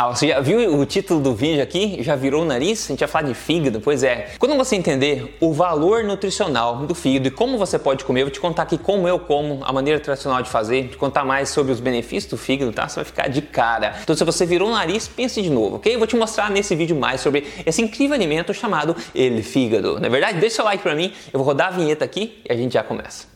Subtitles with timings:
[0.00, 2.00] Ah, você já viu o título do vídeo aqui?
[2.04, 2.84] Já virou o nariz?
[2.84, 3.80] A gente vai falar de fígado?
[3.80, 4.28] Pois é.
[4.38, 8.30] Quando você entender o valor nutricional do fígado e como você pode comer, eu vou
[8.32, 11.72] te contar aqui como eu como, a maneira tradicional de fazer, te contar mais sobre
[11.72, 12.88] os benefícios do fígado, tá?
[12.88, 13.96] Você vai ficar de cara.
[14.00, 15.92] Então, se você virou o nariz, pense de novo, ok?
[15.92, 19.98] Eu vou te mostrar nesse vídeo mais sobre esse incrível alimento chamado ele fígado.
[19.98, 22.52] Na é verdade, deixa o like pra mim, eu vou rodar a vinheta aqui e
[22.52, 23.26] a gente já começa.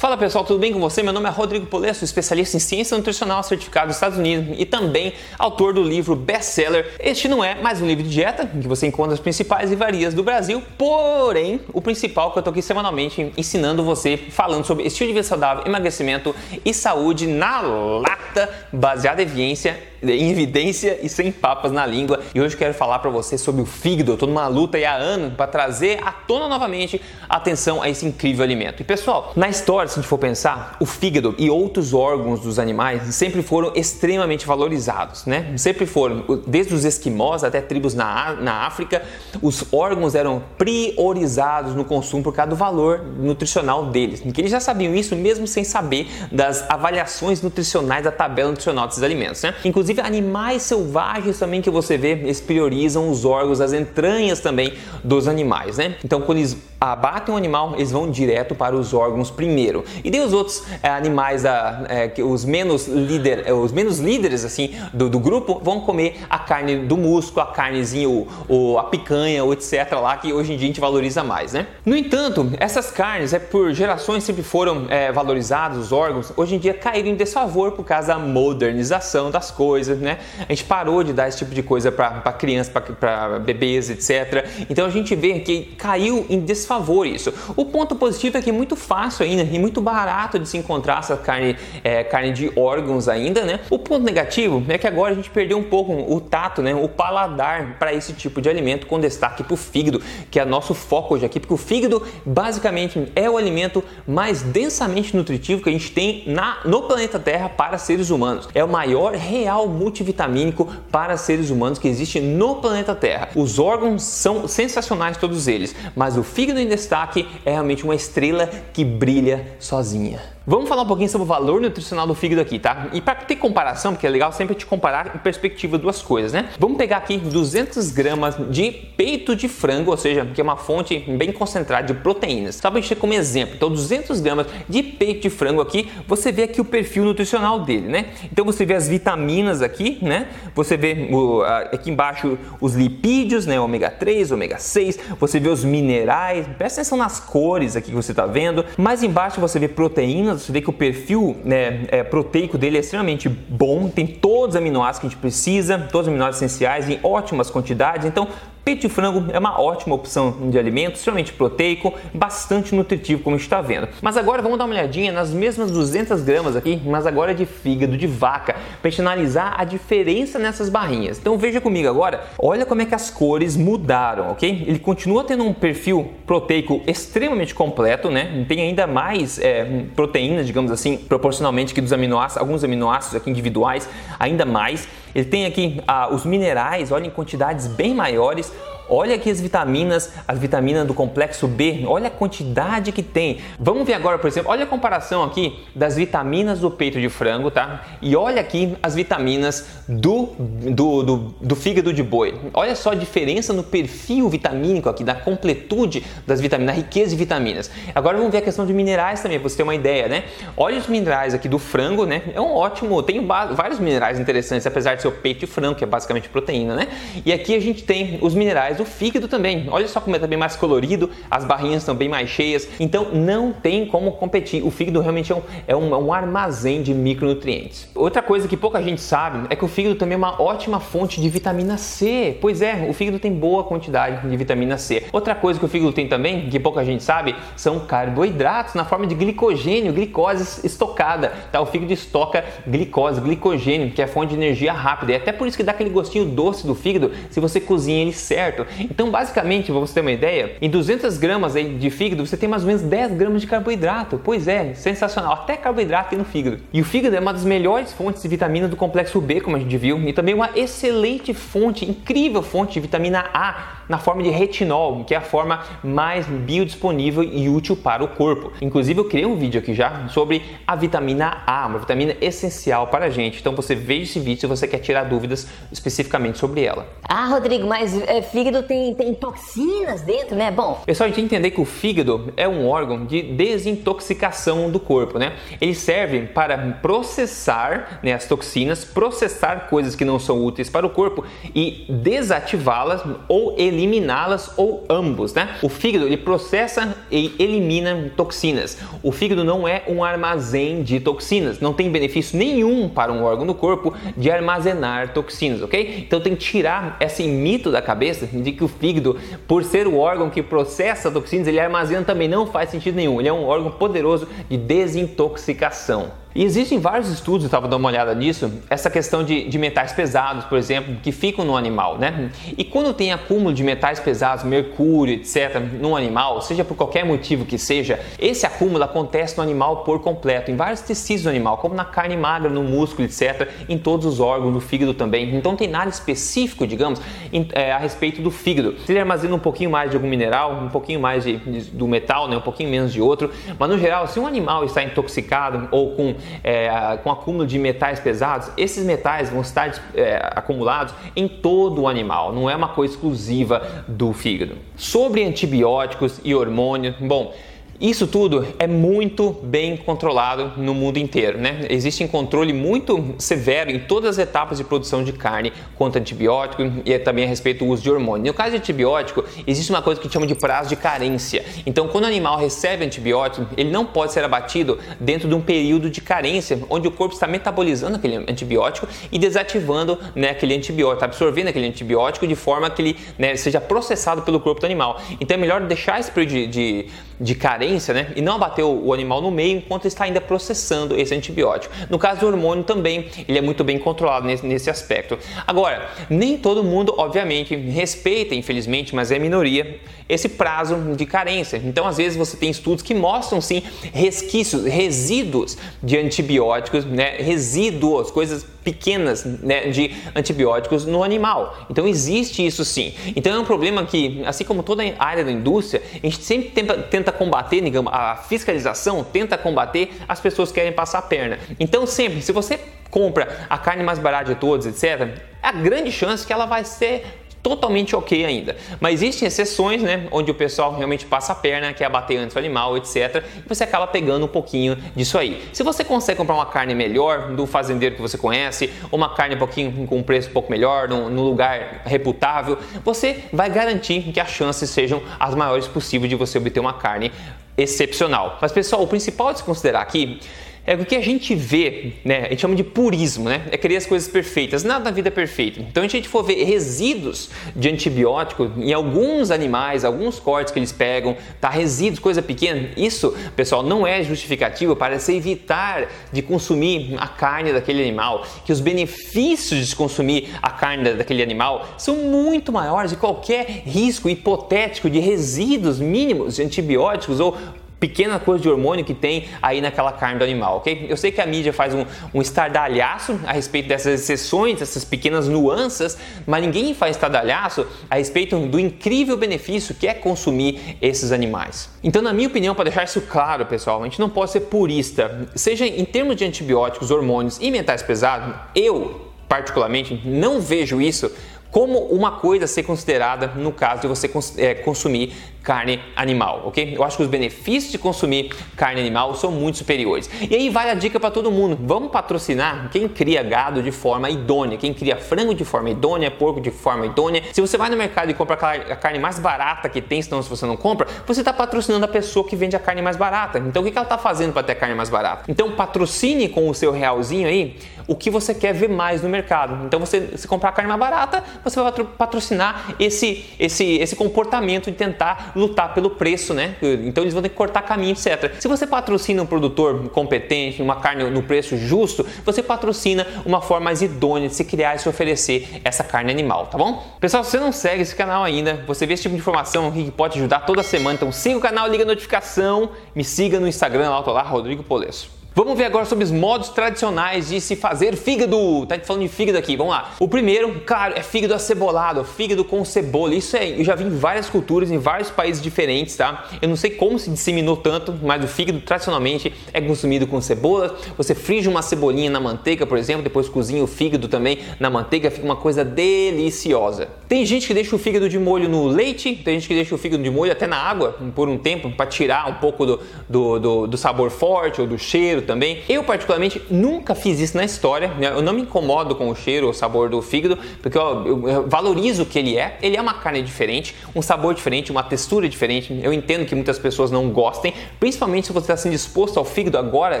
[0.14, 1.02] Fala pessoal, tudo bem com você?
[1.02, 5.12] Meu nome é Rodrigo Polesso, especialista em ciência nutricional certificado dos Estados Unidos e também
[5.36, 6.94] autor do livro best-seller.
[7.00, 10.14] Este não é mais um livro de dieta, em que você encontra as principais livrarias
[10.14, 15.08] do Brasil, porém, o principal que eu tô aqui semanalmente ensinando você, falando sobre estilo
[15.08, 16.32] de vida saudável, emagrecimento
[16.64, 22.20] e saúde na lata, baseada em evidência em evidência e sem papas na língua.
[22.34, 24.12] E hoje quero falar para você sobre o fígado.
[24.12, 28.44] Eu tô numa luta há anos para trazer à tona novamente atenção a esse incrível
[28.44, 28.80] alimento.
[28.80, 32.58] E pessoal, na história, se a gente for pensar, o fígado e outros órgãos dos
[32.58, 35.54] animais sempre foram extremamente valorizados, né?
[35.56, 39.02] Sempre foram, desde os esquimós até tribos na, na África,
[39.40, 44.22] os órgãos eram priorizados no consumo por causa do valor nutricional deles.
[44.36, 49.42] Eles já sabiam isso mesmo sem saber das avaliações nutricionais da tabela nutricional desses alimentos,
[49.42, 49.54] né?
[49.64, 54.74] Inclusive Inclusive animais selvagens também que você vê, eles priorizam os órgãos, as entranhas também
[55.02, 55.96] dos animais, né?
[56.04, 56.56] Então quando eles
[56.92, 59.84] abatem um animal, eles vão direto para os órgãos primeiro.
[60.02, 64.74] E daí os outros é, animais, é, os, menos líder, é, os menos líderes assim
[64.92, 69.42] do, do, grupo, vão comer a carne do músculo, a carnezinha, o, o, a picanha,
[69.44, 69.92] ou etc.
[69.92, 71.66] lá, que hoje em dia a gente valoriza mais, né?
[71.84, 76.58] No entanto, essas carnes, é por gerações sempre foram é, valorizados os órgãos, hoje em
[76.58, 80.18] dia caíram em desfavor por causa da modernização das coisas, né?
[80.48, 84.46] A gente parou de dar esse tipo de coisa para crianças, para bebês, etc.
[84.68, 87.32] Então a gente vê que caiu em desfavor favor isso.
[87.56, 90.98] O ponto positivo é que é muito fácil ainda e muito barato de se encontrar
[90.98, 93.60] essa carne, é, carne de órgãos ainda, né?
[93.70, 96.74] O ponto negativo é que agora a gente perdeu um pouco o tato, né?
[96.74, 100.74] O paladar para esse tipo de alimento com destaque para o fígado, que é nosso
[100.74, 105.72] foco hoje aqui, porque o fígado basicamente é o alimento mais densamente nutritivo que a
[105.72, 108.48] gente tem na, no planeta Terra para seres humanos.
[108.54, 113.28] É o maior real multivitamínico para seres humanos que existe no planeta Terra.
[113.34, 118.46] Os órgãos são sensacionais todos eles, mas o fígado em destaque é realmente uma estrela
[118.72, 120.33] que brilha sozinha.
[120.46, 122.88] Vamos falar um pouquinho sobre o valor nutricional do fígado aqui, tá?
[122.92, 126.50] E para ter comparação, porque é legal sempre te comparar em perspectiva duas coisas, né?
[126.58, 130.98] Vamos pegar aqui 200 gramas de peito de frango, ou seja, que é uma fonte
[130.98, 132.56] bem concentrada de proteínas.
[132.56, 133.54] Só para gente ter como exemplo.
[133.56, 137.88] Então, 200 gramas de peito de frango aqui, você vê aqui o perfil nutricional dele,
[137.88, 138.10] né?
[138.30, 140.28] Então, você vê as vitaminas aqui, né?
[140.54, 141.40] Você vê o,
[141.72, 143.58] aqui embaixo os lipídios, né?
[143.58, 144.98] Ômega 3, ômega 6.
[145.18, 146.46] Você vê os minerais.
[146.58, 148.62] Presta atenção nas cores aqui que você está vendo.
[148.76, 152.80] Mais embaixo você vê proteínas você vê que o perfil né, é, proteico dele é
[152.80, 156.98] extremamente bom, tem todos os aminoácidos que a gente precisa, todos os aminoácidos essenciais em
[157.02, 158.06] ótimas quantidades.
[158.06, 158.28] Então,
[158.64, 163.60] Peito de frango é uma ótima opção de alimento, extremamente proteico, bastante nutritivo, como está
[163.60, 163.88] vendo.
[164.00, 167.94] Mas agora vamos dar uma olhadinha nas mesmas 200 gramas aqui, mas agora de fígado
[167.98, 171.18] de vaca, para gente analisar a diferença nessas barrinhas.
[171.18, 174.64] Então veja comigo agora, olha como é que as cores mudaram, ok?
[174.66, 178.46] Ele continua tendo um perfil proteico extremamente completo, né?
[178.48, 183.86] Tem ainda mais é, proteínas, digamos assim, proporcionalmente que dos aminoácidos, alguns aminoácidos aqui individuais,
[184.18, 184.88] ainda mais.
[185.14, 188.52] Ele tem aqui ah, os minerais, olha, em quantidades bem maiores.
[188.88, 193.38] Olha aqui as vitaminas, as vitaminas do complexo B, olha a quantidade que tem.
[193.58, 197.50] Vamos ver agora, por exemplo, olha a comparação aqui das vitaminas do peito de frango,
[197.50, 197.82] tá?
[198.02, 202.34] E olha aqui as vitaminas do, do, do, do fígado de boi.
[202.52, 207.16] Olha só a diferença no perfil vitamínico aqui, da completude das vitaminas, da riqueza de
[207.16, 207.70] vitaminas.
[207.94, 210.24] Agora vamos ver a questão de minerais também, para você ter uma ideia, né?
[210.56, 212.22] Olha os minerais aqui do frango, né?
[212.34, 215.84] É um ótimo, tem vários minerais interessantes, apesar de ser o peito de frango, que
[215.84, 216.88] é basicamente proteína, né?
[217.24, 219.66] E aqui a gente tem os minerais o fígado também.
[219.70, 223.52] Olha só como é bem mais colorido, as barrinhas estão bem mais cheias, então não
[223.52, 224.64] tem como competir.
[224.64, 227.88] O fígado realmente é um, é um, é um armazém de micronutrientes.
[227.94, 231.20] Outra coisa que pouca gente sabe é que o fígado também é uma ótima fonte
[231.20, 232.38] de vitamina C.
[232.40, 235.04] Pois é, o fígado tem boa quantidade de vitamina C.
[235.12, 239.06] Outra coisa que o fígado tem também, que pouca gente sabe, são carboidratos na forma
[239.06, 241.32] de glicogênio, glicose estocada.
[241.50, 241.60] Tá?
[241.60, 245.12] O fígado estoca glicose, glicogênio, que é fonte de energia rápida.
[245.12, 248.12] E até por isso que dá aquele gostinho doce do fígado se você cozinha ele
[248.12, 248.63] certo.
[248.78, 252.62] Então, basicamente, para você ter uma ideia, em 200 gramas de fígado você tem mais
[252.62, 254.20] ou menos 10 gramas de carboidrato.
[254.22, 255.32] Pois é, sensacional.
[255.32, 256.58] Até carboidrato tem no fígado.
[256.72, 259.58] E o fígado é uma das melhores fontes de vitamina do complexo B, como a
[259.58, 264.30] gente viu, e também uma excelente fonte, incrível fonte de vitamina A na forma de
[264.30, 268.52] retinol, que é a forma mais biodisponível e útil para o corpo.
[268.60, 273.06] Inclusive, eu criei um vídeo aqui já sobre a vitamina A, uma vitamina essencial para
[273.06, 273.40] a gente.
[273.40, 276.86] Então, você veja esse vídeo se você quer tirar dúvidas especificamente sobre ela.
[277.08, 280.50] Ah, Rodrigo, mas é, fígado tem, tem toxinas dentro, né?
[280.50, 280.80] Bom.
[280.86, 284.80] Pessoal, a gente tem que entender que o fígado é um órgão de desintoxicação do
[284.80, 285.34] corpo, né?
[285.60, 290.90] Ele serve para processar né, as toxinas, processar coisas que não são úteis para o
[290.90, 295.56] corpo e desativá-las ou eliminá-las ou ambos, né?
[295.62, 298.78] O fígado ele processa e elimina toxinas.
[299.02, 303.46] O fígado não é um armazém de toxinas, não tem benefício nenhum para um órgão
[303.46, 306.04] do corpo de armazenar toxinas, ok?
[306.06, 309.16] Então tem que tirar esse mito da cabeça de que o fígado,
[309.46, 313.20] por ser o órgão que processa toxinas, ele armazena também não faz sentido nenhum.
[313.20, 316.23] Ele é um órgão poderoso de desintoxicação.
[316.34, 319.92] E existem vários estudos, eu estava dando uma olhada nisso, essa questão de, de, metais
[319.92, 322.28] pesados, por exemplo, que ficam no animal, né?
[322.58, 327.44] E quando tem acúmulo de metais pesados, mercúrio, etc., no animal, seja por qualquer motivo
[327.44, 331.72] que seja, esse acúmulo acontece no animal por completo, em vários tecidos do animal, como
[331.72, 335.36] na carne magra, no músculo, etc., em todos os órgãos, no fígado também.
[335.36, 337.00] Então tem nada específico, digamos,
[337.32, 338.74] em, é, a respeito do fígado.
[338.84, 341.86] Se ele armazena um pouquinho mais de algum mineral, um pouquinho mais de, de, do
[341.86, 342.36] metal, né?
[342.36, 346.16] um pouquinho menos de outro, mas no geral, se um animal está intoxicado ou com
[346.42, 351.88] é, com acúmulo de metais pesados, esses metais vão estar é, acumulados em todo o
[351.88, 354.56] animal, não é uma coisa exclusiva do fígado.
[354.76, 357.32] Sobre antibióticos e hormônios, bom,
[357.80, 361.66] isso tudo é muito bem controlado no mundo inteiro, né?
[361.68, 366.62] Existe um controle muito severo em todas as etapas de produção de carne quanto antibiótico
[366.84, 368.26] e também a respeito do uso de hormônio.
[368.26, 371.44] No caso de antibiótico, existe uma coisa que chama de prazo de carência.
[371.66, 375.90] Então, quando o animal recebe antibiótico, ele não pode ser abatido dentro de um período
[375.90, 381.06] de carência, onde o corpo está metabolizando aquele antibiótico e desativando né, aquele antibiótico, está
[381.06, 385.00] absorvendo aquele antibiótico de forma que ele né, seja processado pelo corpo do animal.
[385.20, 386.86] Então, é melhor deixar esse período de, de,
[387.20, 388.12] de carência né?
[388.16, 391.74] E não abater o, animal no meio enquanto está ainda processando esse antibiótico.
[391.88, 395.18] No caso do hormônio também, ele é muito bem controlado nesse, nesse aspecto.
[395.46, 401.60] Agora, nem todo mundo, obviamente, respeita, infelizmente, mas é minoria, esse prazo de carência.
[401.64, 403.62] Então, às vezes, você tem estudos que mostram sim
[403.92, 407.16] resquícios, resíduos de antibióticos, né?
[407.18, 411.66] resíduos, coisas pequenas né, de antibióticos no animal.
[411.70, 412.94] Então existe isso sim.
[413.14, 416.50] Então é um problema que, assim como toda a área da indústria, a gente sempre
[416.50, 421.38] tenta, tenta combater, digamos, a fiscalização tenta combater as pessoas que querem passar a perna.
[421.60, 422.58] Então sempre, se você
[422.90, 427.04] compra a carne mais barata de todos, etc., a grande chance que ela vai ser
[427.44, 428.56] totalmente ok ainda.
[428.80, 432.38] Mas existem exceções, né, onde o pessoal realmente passa a perna, quer abater antes o
[432.38, 433.22] animal, etc.
[433.44, 435.46] E você acaba pegando um pouquinho disso aí.
[435.52, 439.34] Se você consegue comprar uma carne melhor do fazendeiro que você conhece, ou uma carne
[439.34, 444.10] um pouquinho com um preço um pouco melhor, num, num lugar reputável, você vai garantir
[444.10, 447.12] que as chances sejam as maiores possíveis de você obter uma carne
[447.58, 448.38] excepcional.
[448.40, 450.18] Mas pessoal, o principal a se considerar aqui
[450.66, 452.26] é o que a gente vê, né?
[452.26, 453.42] A gente chama de purismo, né?
[453.50, 454.64] É querer as coisas perfeitas.
[454.64, 455.60] Nada na vida é perfeito.
[455.60, 460.72] Então, a gente for ver resíduos de antibiótico em alguns animais, alguns cortes que eles
[460.72, 461.50] pegam, tá?
[461.50, 462.70] Resíduos, coisa pequena.
[462.76, 468.26] Isso, pessoal, não é justificativo para se evitar de consumir a carne daquele animal.
[468.44, 474.08] Que os benefícios de consumir a carne daquele animal são muito maiores de qualquer risco
[474.08, 477.36] hipotético de resíduos mínimos de antibióticos ou
[477.84, 480.86] pequena coisa de hormônio que tem aí naquela carne do animal, ok?
[480.88, 485.28] Eu sei que a mídia faz um, um estardalhaço a respeito dessas exceções, essas pequenas
[485.28, 491.68] nuances, mas ninguém faz estardalhaço a respeito do incrível benefício que é consumir esses animais.
[491.82, 495.28] Então, na minha opinião, para deixar isso claro, pessoal, a gente não pode ser purista,
[495.34, 501.12] seja em termos de antibióticos, hormônios e metais pesados, eu particularmente não vejo isso
[501.50, 505.12] como uma coisa a ser considerada no caso de você é, consumir
[505.44, 506.74] carne animal, ok?
[506.74, 510.10] Eu acho que os benefícios de consumir carne animal são muito superiores.
[510.28, 514.08] E aí vale a dica para todo mundo: vamos patrocinar quem cria gado de forma
[514.08, 517.22] idônea, quem cria frango de forma idônea, porco de forma idônea.
[517.32, 520.30] Se você vai no mercado e compra a carne mais barata que tem, senão se
[520.30, 523.38] você não compra, você está patrocinando a pessoa que vende a carne mais barata.
[523.38, 525.24] Então o que ela está fazendo para ter a carne mais barata?
[525.28, 529.66] Então patrocine com o seu realzinho aí o que você quer ver mais no mercado.
[529.66, 534.76] Então você se comprar carne mais barata, você vai patrocinar esse, esse, esse comportamento de
[534.76, 536.56] tentar lutar pelo preço, né?
[536.84, 538.34] Então eles vão ter que cortar caminho, etc.
[538.38, 543.64] Se você patrocina um produtor competente, uma carne no preço justo, você patrocina uma forma
[543.64, 546.84] mais idônea de se criar e se oferecer essa carne animal, tá bom?
[547.00, 549.90] Pessoal, se você não segue esse canal ainda, você vê esse tipo de informação que
[549.90, 553.90] pode ajudar toda semana, então siga o canal, liga a notificação, me siga no Instagram,
[553.90, 555.23] lá, lá, Rodrigo Polesso.
[555.36, 558.64] Vamos ver agora sobre os modos tradicionais de se fazer fígado.
[558.66, 559.92] Tá falando de fígado aqui, vamos lá.
[559.98, 563.12] O primeiro, claro, é fígado acebolado, fígado com cebola.
[563.16, 566.28] Isso é, eu já vi em várias culturas, em vários países diferentes, tá?
[566.40, 570.76] Eu não sei como se disseminou tanto, mas o fígado tradicionalmente é consumido com cebola.
[570.96, 575.10] Você frige uma cebolinha na manteiga, por exemplo, depois cozinha o fígado também na manteiga,
[575.10, 576.86] fica uma coisa deliciosa.
[577.08, 579.78] Tem gente que deixa o fígado de molho no leite, tem gente que deixa o
[579.78, 583.38] fígado de molho até na água por um tempo para tirar um pouco do, do,
[583.40, 585.62] do, do sabor forte ou do cheiro também.
[585.68, 587.88] Eu, particularmente, nunca fiz isso na história.
[587.88, 588.08] Né?
[588.08, 592.02] Eu não me incomodo com o cheiro ou sabor do fígado, porque eu, eu valorizo
[592.02, 592.58] o que ele é.
[592.62, 595.78] Ele é uma carne diferente, um sabor diferente, uma textura diferente.
[595.82, 599.58] Eu entendo que muitas pessoas não gostem, principalmente se você está sendo exposto ao fígado
[599.58, 600.00] agora,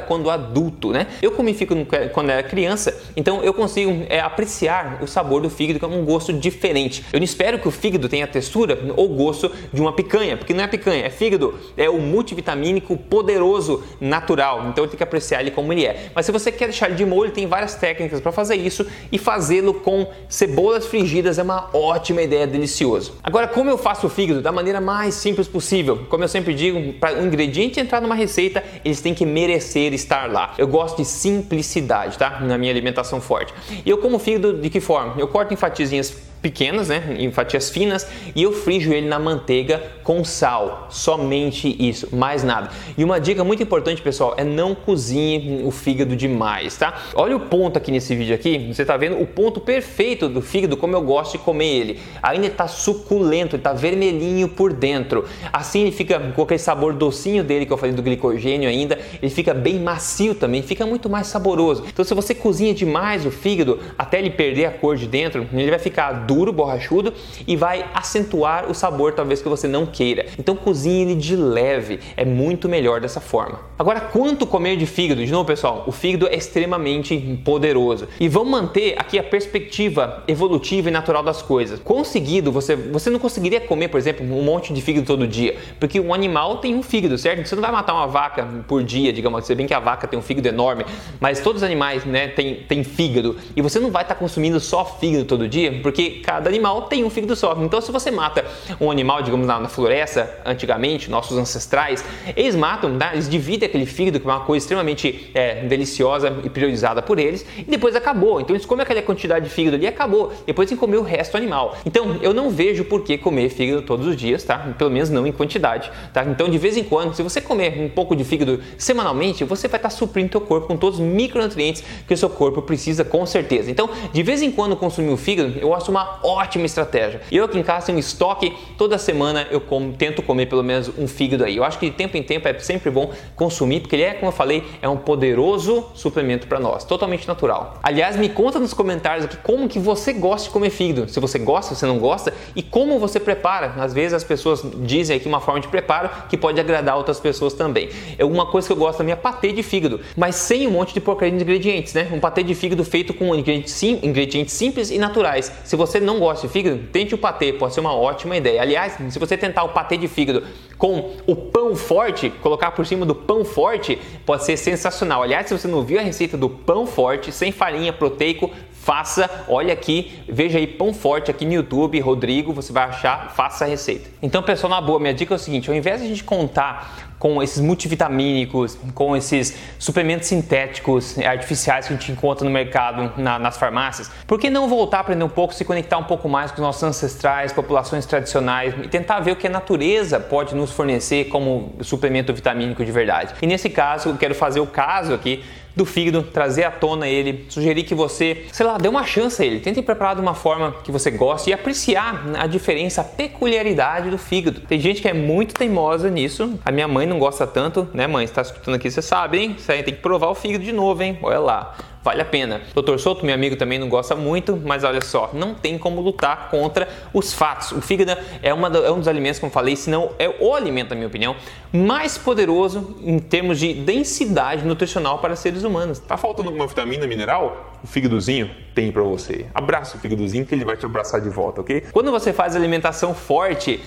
[0.00, 1.06] quando adulto, né?
[1.20, 5.80] Eu comi fígado quando era criança, então eu consigo é, apreciar o sabor do fígado
[5.80, 7.04] com um gosto diferente.
[7.12, 10.54] Eu não espero que o fígado tenha a textura ou gosto de uma picanha, porque
[10.54, 14.68] não é picanha, é fígado, é o multivitamínico poderoso natural.
[14.68, 16.10] Então tenho que apreciar ele como ele é.
[16.14, 19.18] Mas se você quer deixar ele de molho, tem várias técnicas para fazer isso e
[19.18, 23.14] fazê-lo com cebolas frigidas é uma ótima ideia, delicioso.
[23.22, 26.06] Agora, como eu faço o fígado da maneira mais simples possível?
[26.08, 30.30] Como eu sempre digo, para um ingrediente entrar numa receita, eles têm que merecer estar
[30.30, 30.54] lá.
[30.56, 32.40] Eu gosto de simplicidade, tá?
[32.40, 33.52] Na minha alimentação forte.
[33.84, 35.14] E eu como fígado de que forma?
[35.18, 39.80] Eu corto em fatiazinhas pequenas, né, em fatias finas, e eu frijo ele na manteiga
[40.02, 42.70] com sal, somente isso, mais nada.
[42.98, 47.00] E uma dica muito importante, pessoal, é não cozinhe o fígado demais, tá?
[47.14, 50.76] Olha o ponto aqui nesse vídeo aqui, você tá vendo o ponto perfeito do fígado,
[50.76, 52.00] como eu gosto de comer ele.
[52.20, 55.24] Ainda está suculento, ele tá vermelhinho por dentro.
[55.52, 59.30] Assim ele fica com aquele sabor docinho dele que eu falei do glicogênio ainda, ele
[59.30, 61.84] fica bem macio também, fica muito mais saboroso.
[61.86, 65.70] Então se você cozinha demais o fígado até ele perder a cor de dentro, ele
[65.70, 67.12] vai ficar duro, borrachudo
[67.46, 70.26] e vai acentuar o sabor talvez que você não queira.
[70.38, 73.60] Então cozinhe ele de leve, é muito melhor dessa forma.
[73.78, 75.24] Agora, quanto comer de fígado?
[75.24, 78.08] De novo, pessoal, o fígado é extremamente poderoso.
[78.18, 81.80] E vamos manter aqui a perspectiva evolutiva e natural das coisas.
[81.80, 86.00] Conseguido, você, você não conseguiria comer, por exemplo, um monte de fígado todo dia, porque
[86.00, 87.46] um animal tem um fígado, certo?
[87.46, 90.18] Você não vai matar uma vaca por dia, digamos, você bem que a vaca tem
[90.18, 90.84] um fígado enorme,
[91.20, 93.36] mas todos os animais, né, tem, tem fígado.
[93.56, 97.10] E você não vai estar consumindo só fígado todo dia, porque cada animal tem um
[97.10, 97.56] fígado só.
[97.60, 98.44] Então, se você mata
[98.80, 102.04] um animal, digamos, na, na floresta, antigamente, nossos ancestrais,
[102.36, 103.10] eles matam, né?
[103.12, 107.44] eles dividem aquele fígado, que é uma coisa extremamente é, deliciosa e priorizada por eles,
[107.56, 108.40] e depois acabou.
[108.40, 110.32] Então, eles comem aquela quantidade de fígado ali e acabou.
[110.46, 111.76] Depois tem que comer o resto do animal.
[111.86, 114.58] Então, eu não vejo por que comer fígado todos os dias, tá?
[114.76, 116.24] Pelo menos não em quantidade, tá?
[116.24, 119.78] Então, de vez em quando, se você comer um pouco de fígado semanalmente, você vai
[119.78, 123.70] estar suprindo seu corpo com todos os micronutrientes que o seu corpo precisa, com certeza.
[123.70, 127.20] Então, de vez em quando consumir o fígado, eu acho uma ótima estratégia.
[127.30, 130.90] Eu aqui em casa tenho um estoque, toda semana eu como, tento comer pelo menos
[130.98, 131.56] um fígado aí.
[131.56, 134.28] Eu acho que de tempo em tempo é sempre bom consumir, porque ele é, como
[134.28, 137.78] eu falei, é um poderoso suplemento para nós, totalmente natural.
[137.82, 141.38] Aliás, me conta nos comentários aqui como que você gosta de comer fígado, se você
[141.38, 143.74] gosta, se você não gosta e como você prepara.
[143.78, 147.54] Às vezes as pessoas dizem aqui uma forma de preparo que pode agradar outras pessoas
[147.54, 147.88] também.
[148.18, 150.94] É uma coisa que eu gosto também é patê de fígado, mas sem um monte
[150.94, 152.08] de porcaria de ingredientes, né?
[152.12, 155.52] Um patê de fígado feito com ingredientes, sim, ingredientes simples e naturais.
[155.64, 158.60] Se você não gosta de fígado, tente o patê, pode ser uma ótima ideia.
[158.60, 160.44] Aliás, se você tentar o patê de fígado
[160.78, 165.22] com o pão forte, colocar por cima do pão forte, pode ser sensacional.
[165.22, 168.50] Aliás, se você não viu a receita do pão forte, sem farinha proteico,
[168.82, 173.64] faça, olha aqui, veja aí pão forte aqui no YouTube, Rodrigo, você vai achar, faça
[173.64, 174.10] a receita.
[174.20, 177.11] Então, pessoal, na boa, minha dica é o seguinte, ao invés de a gente contar
[177.22, 183.12] com esses multivitamínicos, com esses suplementos sintéticos, eh, artificiais que a gente encontra no mercado,
[183.16, 186.28] na, nas farmácias, por que não voltar a aprender um pouco, se conectar um pouco
[186.28, 190.56] mais com os nossos ancestrais, populações tradicionais e tentar ver o que a natureza pode
[190.56, 193.34] nos fornecer como suplemento vitamínico de verdade?
[193.40, 197.46] E nesse caso, eu quero fazer o caso aqui do fígado, trazer à tona ele,
[197.48, 200.72] sugerir que você, sei lá, dê uma chance a ele, tente preparar de uma forma
[200.84, 204.60] que você goste e apreciar a diferença, a peculiaridade do fígado.
[204.60, 208.26] Tem gente que é muito teimosa nisso, a minha mãe não gosta tanto, né mãe,
[208.26, 209.56] você tá escutando aqui, você sabe, hein?
[209.58, 211.18] Você tem que provar o fígado de novo, hein?
[211.22, 212.60] Olha lá vale a pena.
[212.74, 216.50] Doutor Souto, meu amigo, também não gosta muito, mas olha só, não tem como lutar
[216.50, 217.72] contra os fatos.
[217.72, 220.90] O fígado é, uma, é um dos alimentos, como falei, se não é o alimento,
[220.90, 221.36] na minha opinião,
[221.72, 225.98] mais poderoso em termos de densidade nutricional para seres humanos.
[225.98, 227.72] Tá faltando alguma vitamina mineral?
[227.82, 229.46] O fígadozinho tem para você.
[229.54, 231.84] Abraça o fígadozinho que ele vai te abraçar de volta, ok?
[231.92, 233.80] Quando você faz alimentação forte,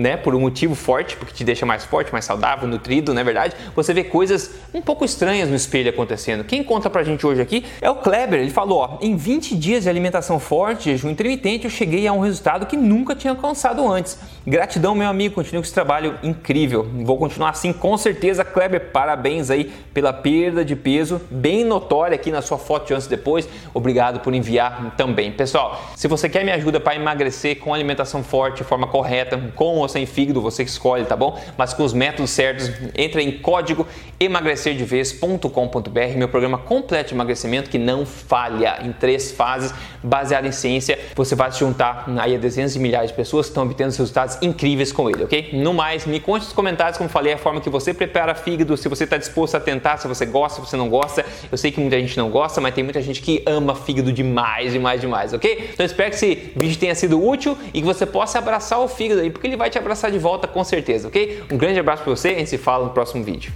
[0.00, 3.24] né, por um motivo forte, porque te deixa mais forte, mais saudável, nutrido, não é
[3.24, 3.54] verdade?
[3.76, 6.42] Você vê coisas um pouco estranhas no espelho acontecendo.
[6.42, 8.40] Quem conta pra gente hoje aqui é o Kleber.
[8.40, 12.20] Ele falou, ó, em 20 dias de alimentação forte, jejum intermitente, eu cheguei a um
[12.20, 14.18] resultado que nunca tinha alcançado antes.
[14.46, 16.88] Gratidão, meu amigo, continue com esse trabalho incrível.
[17.04, 18.90] Vou continuar assim com certeza, Kleber.
[18.92, 23.10] Parabéns aí pela perda de peso, bem notória aqui na sua foto de antes e
[23.10, 23.46] depois.
[23.74, 25.30] Obrigado por enviar também.
[25.30, 29.76] Pessoal, se você quer me ajuda para emagrecer com alimentação forte, de forma correta, com
[29.76, 31.38] ou sem fígado, você escolhe, tá bom?
[31.56, 33.86] Mas com os métodos certos, entra em código
[34.18, 40.98] emagrecerdevez.com.br, meu programa completo de emagrecimento que não falha em três fases, baseado em ciência.
[41.14, 44.38] Você vai se juntar aí a dezenas de milhares de pessoas que estão obtendo resultados
[44.40, 45.50] incríveis com ele, ok?
[45.52, 48.88] No mais, me conte nos comentários, como falei, a forma que você prepara fígado, se
[48.88, 51.24] você está disposto a tentar, se você gosta, se você não gosta.
[51.50, 54.72] Eu sei que muita gente não gosta, mas tem muita gente que ama fígado demais,
[54.72, 55.70] demais, demais, ok?
[55.72, 59.20] Então espero que esse vídeo tenha sido útil e que você possa abraçar o fígado
[59.20, 61.44] aí, porque ele vai te abraçar de volta com certeza, ok?
[61.50, 63.52] Um grande abraço para você, a gente se fala no próximo vídeo.